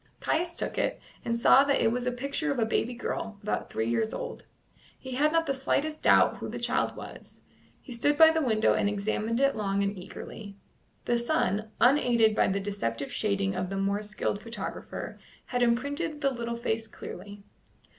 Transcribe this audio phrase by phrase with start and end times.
[0.19, 3.69] Caius took it, and saw that it was a picture of a baby girl, about
[3.69, 4.47] three years old.
[4.97, 7.43] He had not the slightest doubt who the child was;
[7.79, 10.55] he stood by the window and examined it long and eagerly.
[11.05, 16.31] The sun, unaided by the deceptive shading of the more skilled photographer, had imprinted the
[16.31, 17.43] little face clearly.